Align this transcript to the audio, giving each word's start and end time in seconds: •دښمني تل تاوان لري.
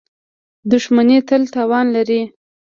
•دښمني 0.71 1.17
تل 1.27 1.41
تاوان 1.53 1.85
لري. 1.95 2.21